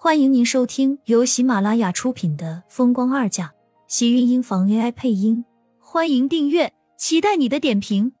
[0.00, 3.48] 欢迎您收听由喜马拉雅出品的《风光二嫁》，
[3.88, 5.44] 喜运音房 AI 配音。
[5.80, 8.12] 欢迎订阅，期待你的点评。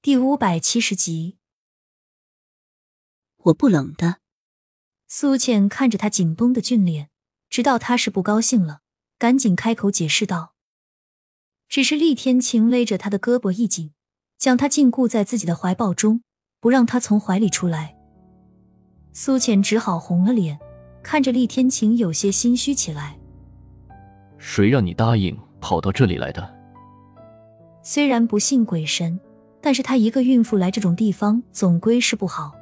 [0.00, 1.36] 第五百七十集，
[3.36, 4.20] 我不冷的。
[5.06, 7.10] 苏倩看着他紧绷的俊脸，
[7.50, 8.80] 知道他是不高兴了，
[9.18, 10.54] 赶紧开口解释道
[11.68, 13.92] ：“只是厉天晴勒着他的胳膊一紧，
[14.38, 16.22] 将他禁锢在自己的怀抱中。”
[16.60, 17.96] 不让他从怀里出来，
[19.14, 20.58] 苏浅只好红了脸，
[21.02, 23.18] 看着厉天晴有些心虚起来。
[24.36, 26.54] 谁让你答应跑到这里来的？
[27.82, 29.18] 虽然不信鬼神，
[29.62, 32.52] 但是她一个孕妇来这种地方总归是不好。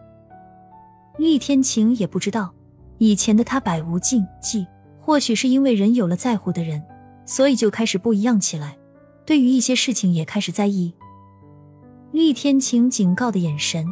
[1.17, 2.55] 厉天晴也不知道，
[2.99, 4.65] 以前的他百无禁忌，
[5.01, 6.81] 或许是因为人有了在乎的人，
[7.25, 8.79] 所以就开始不一样起来，
[9.27, 10.95] 对于一些事情也开始在意。
[12.11, 13.87] 厉天晴警告的眼神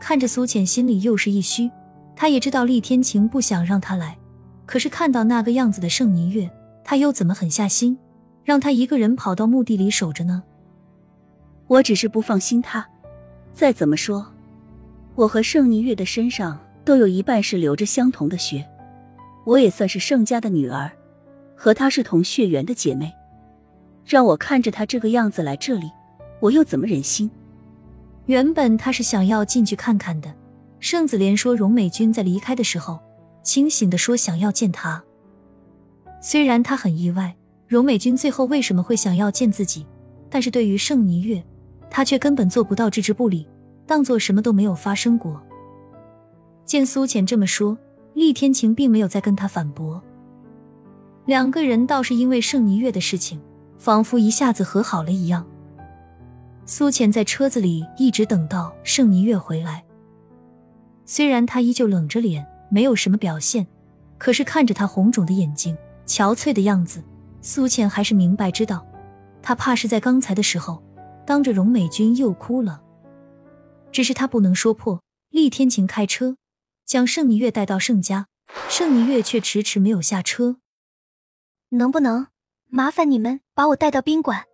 [0.00, 1.70] 看着苏浅，心里又是一虚。
[2.16, 4.16] 他也知道厉天晴不想让他来，
[4.64, 6.50] 可是看到那个样子的盛霓月，
[6.82, 7.96] 他又怎么狠下心
[8.42, 10.42] 让他一个人跑到墓地里守着呢？
[11.66, 12.88] 我只是不放心他。
[13.52, 14.26] 再怎么说，
[15.14, 18.66] 我和盛霓月的身上都有一半是流着相同的血，
[19.44, 20.90] 我也算是盛家的女儿，
[21.54, 23.12] 和她是同血缘的姐妹。
[24.06, 25.90] 让我看着她这个样子来这里，
[26.40, 27.30] 我又怎么忍心？
[28.28, 30.30] 原本他是想要进去看看的。
[30.80, 33.00] 盛子莲说，荣美君在离开的时候，
[33.42, 35.02] 清醒的说想要见他。
[36.20, 37.34] 虽然他很意外，
[37.66, 39.86] 荣美君最后为什么会想要见自己，
[40.28, 41.42] 但是对于盛霓月，
[41.90, 43.48] 他却根本做不到置之不理，
[43.86, 45.42] 当做什么都没有发生过。
[46.66, 47.78] 见苏浅这么说，
[48.12, 50.02] 厉天晴并没有再跟他反驳。
[51.24, 53.40] 两个人倒是因为盛霓月的事情，
[53.78, 55.46] 仿佛一下子和好了一样。
[56.70, 59.82] 苏浅在车子里一直等到盛霓月回来，
[61.06, 63.66] 虽然他依旧冷着脸，没有什么表现，
[64.18, 65.74] 可是看着他红肿的眼睛、
[66.06, 67.02] 憔悴的样子，
[67.40, 68.86] 苏浅还是明白知道，
[69.40, 70.82] 他怕是在刚才的时候
[71.26, 72.82] 当着荣美君又哭了。
[73.90, 75.00] 只是他不能说破。
[75.30, 76.36] 厉天晴开车
[76.84, 78.26] 将盛霓月带到盛家，
[78.68, 80.58] 盛霓月却迟迟没有下车。
[81.70, 82.26] 能不能
[82.66, 84.47] 麻烦你们把我带到宾馆？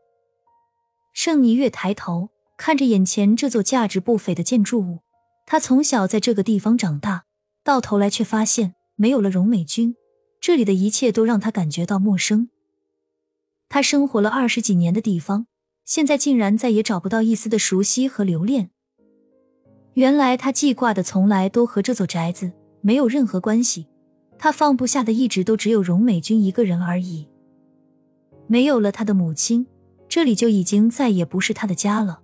[1.14, 4.98] 盛霓月抬头看着眼前这座价值不菲的建筑物，
[5.47, 7.25] 她从小在这个地方长大，
[7.62, 9.94] 到头来却发现没有了荣美君，
[10.41, 12.48] 这里的一切都让她感觉到陌生。
[13.69, 15.47] 她生活了二十几年的地方，
[15.84, 18.70] 现在竟然再也找不到一丝的熟悉和留恋。
[19.92, 22.50] 原来她记挂的从来都和这座宅子
[22.81, 23.86] 没有任何关系，
[24.36, 27.28] 她放不下的一直都只有荣美君一个人而已。
[28.48, 29.64] 没有了她的母亲。
[30.14, 32.20] 这里就已经再也不是他的家了。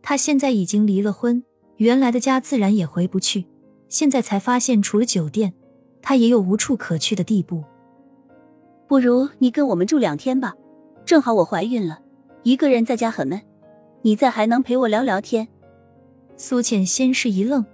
[0.00, 1.42] 他现在已经离了婚，
[1.78, 3.46] 原来的家自然也回不去。
[3.88, 5.52] 现在才发现，除了酒店，
[6.00, 7.64] 他也有无处可去的地步。
[8.86, 10.54] 不如你跟我们住两天吧，
[11.04, 11.98] 正好我怀孕了，
[12.44, 13.42] 一个人在家很闷，
[14.02, 15.48] 你在还能陪我聊聊天。
[16.36, 17.66] 苏浅先是一愣，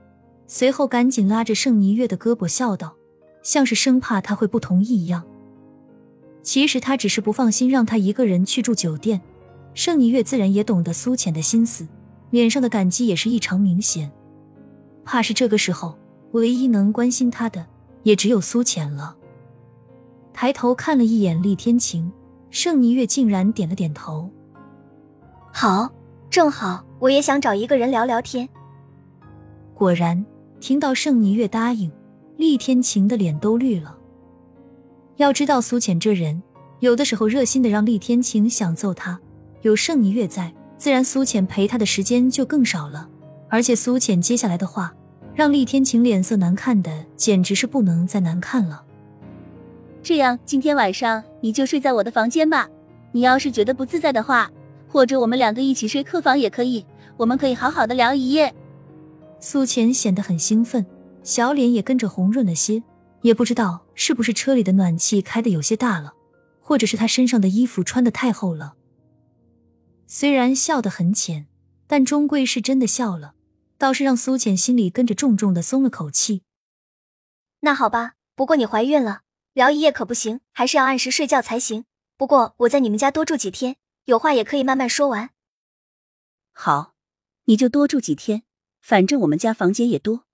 [0.47, 2.97] 随后赶紧拉着盛霓月的胳膊笑道，
[3.42, 5.26] 像是生怕他会不同意一样。
[6.44, 9.21] 其实他只是不放心让他一个人去住酒店，
[9.72, 11.88] 盛霓月自然也懂得苏浅的心思，
[12.31, 14.12] 脸上的感激也是异常明显。
[15.04, 15.99] 怕是这个时候
[16.33, 17.66] 唯一能关心他的
[18.03, 19.16] 也只有苏浅了。
[20.34, 22.12] 抬头看了一眼厉天晴，
[22.50, 24.31] 盛霓月竟然点了点头。
[25.50, 25.91] 好，
[26.28, 28.47] 正好我也想找一个人聊聊天。
[29.75, 30.25] 果然，
[30.60, 31.91] 听到盛霓月答应，
[32.37, 33.97] 厉天晴的脸都绿了。
[35.17, 36.43] 要知道苏浅这人，
[36.81, 39.19] 有的时候热心的让厉天晴想揍他。
[39.63, 43.09] 有盛霓月在，自然苏浅陪他的时间就更少了。
[43.49, 44.93] 而且苏浅接下来的话，
[45.35, 48.83] 让厉天晴脸色难看的简直是不能再难看了。
[50.03, 52.69] 这样，今天晚上你就睡在我的房间吧。
[53.13, 54.51] 你要是觉得不自在的话，
[54.89, 56.85] 或者我们两个一起睡客房也可以。
[57.17, 58.53] 我们可以好好的聊一夜。
[59.39, 60.84] 苏浅显得很兴奋，
[61.22, 62.83] 小脸也跟着红润了些。
[63.24, 66.12] 也不知道是不是车里的暖气开的有些大了，
[66.60, 68.76] 或者是他身上的衣服穿的太厚了。
[70.06, 71.47] 虽然笑得很浅，
[71.86, 73.34] 但终归是真的笑了，
[73.78, 76.42] 倒是让苏浅心里跟着重重的松了口气。
[77.60, 79.22] 那好吧，不过你怀孕了，
[79.54, 81.86] 聊一夜可不行，还是要按时睡觉才行。
[82.18, 85.30] 不过我在你们家多住几天，有话也可以慢慢说完。
[86.53, 86.92] 好，
[87.47, 88.42] 你就多住几天，
[88.82, 90.24] 反正我们家房间也多。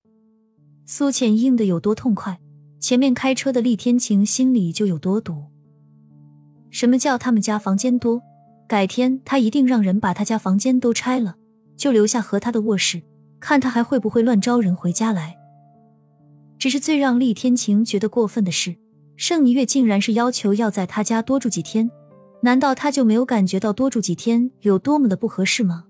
[0.85, 2.40] 苏浅应的有多痛快。
[2.81, 5.43] 前面开车的厉天晴心里就有多堵。
[6.71, 8.21] 什么叫他们家房间多？
[8.67, 11.35] 改天他一定让人把他家房间都拆了，
[11.77, 13.03] 就留下和他的卧室。
[13.39, 15.35] 看他还会不会乱招人回家来。
[16.57, 18.75] 只是最让厉天晴觉得过分的是，
[19.15, 21.89] 盛霓月竟然是要求要在他家多住几天，
[22.41, 25.85] 难道他就没有感觉到多住几天有多么的不合适吗？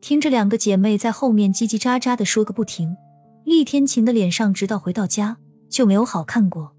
[0.00, 2.96] 听着两个姐妹在后面叽叽喳喳的说个不停，
[3.44, 5.38] 厉天晴的脸上直到回到家
[5.76, 6.72] 就没有好看过。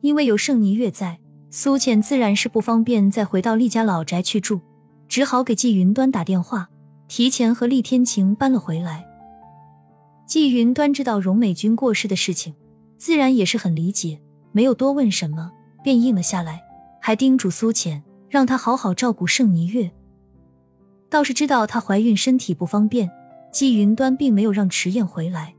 [0.00, 4.60] 因为有盛霓月在，苏浅自然是不方便再回到厉家老宅去住，
[5.06, 6.68] 只好给季云端打电话，
[7.06, 9.06] 提前和厉天晴搬了回来。
[10.26, 12.56] 季云端知道荣美君过世的事情，
[12.98, 15.52] 自然也是很理解，没有多问什么，
[15.84, 16.60] 便应了下来，
[17.00, 19.92] 还叮嘱苏浅让她好好照顾盛霓月。
[21.08, 23.08] 倒是知道她怀孕身体不方便，
[23.52, 25.54] 季云端并没有让迟燕回来。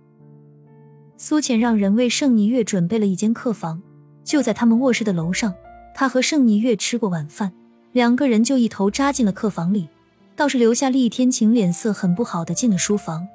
[1.17, 3.81] 苏浅让人为盛霓月准备了一间客房。
[4.23, 5.53] 就在他们卧室的楼上，
[5.95, 7.51] 他和盛霓月吃过晚饭，
[7.91, 9.87] 两个人就一头扎进了客房里，
[10.35, 13.27] 倒是留下厉天晴脸色很不好的进了书房。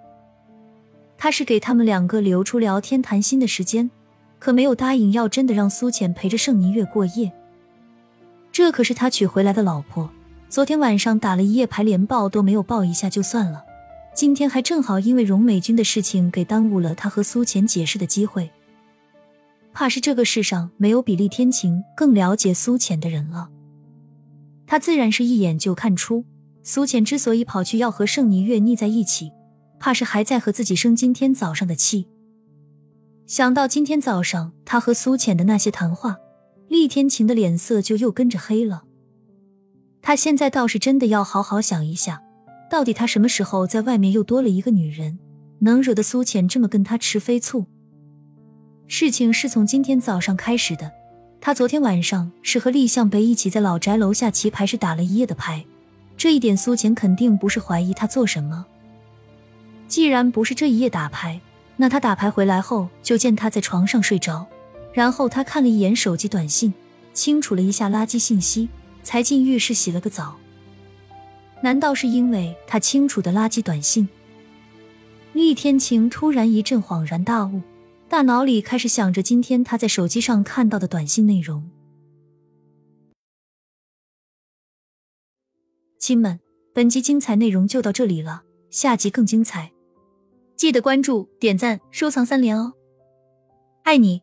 [1.19, 3.91] 他是给他们两个留出聊天谈心的时间，
[4.39, 7.33] 可没有答应要真的让苏浅陪着盛霓月过夜。
[8.53, 10.11] 这可是他娶回来的老婆，
[10.49, 13.65] 昨天晚上打了一夜牌，连抱都没有抱一下就算了，
[14.15, 18.51] 今天还正好因为荣美君的事情给耽误了他和苏浅解释的机会。
[19.73, 23.49] 怕是这个世上没有比厉天晴更了解苏浅的人了。
[24.67, 26.27] 他自然是一眼就看出，
[26.63, 29.33] 苏浅之所以跑去要和盛霓月腻在一起，
[29.81, 32.07] 怕是还在和自己生今天早上的气。
[33.27, 36.19] 想到今天早上他和苏浅的那些谈话，
[36.69, 38.85] 厉天晴的脸色就又跟着黑了。
[40.03, 42.23] 他现在倒是真的要好好想一下，
[42.73, 45.19] 到底他什么时候在外面又多了一个女人，
[45.59, 47.67] 能惹得苏浅这么跟他吃飞醋？
[48.87, 50.91] 事情是从今天早上开始的。
[51.39, 55.63] 他昨天晚上是和厉向北一起在老宅楼下棋牌室打了一夜的牌，
[56.17, 58.65] 这一点苏浅肯定不是怀疑他做什么。
[59.87, 61.39] 既然不是这一夜打牌，
[61.77, 64.47] 那他打牌回来后就见他在床上睡着，
[64.95, 66.73] 然后他看了一眼手机短信，
[67.13, 68.71] 清楚了一下垃圾信息，
[69.03, 70.39] 才进浴室洗了个澡。
[71.63, 74.09] 难道是因为他清楚的垃圾短信？
[75.33, 77.63] 厉天晴突然一阵恍然大悟。
[78.09, 81.71] 大脑里开始想着今天他在手机上看到的短信内容。
[85.99, 86.39] 亲们，
[86.75, 89.73] 本集精彩内容就到这里了，下集更精彩，
[90.57, 92.75] 记得关注、点赞、收藏三连哦！
[93.85, 94.21] 爱你。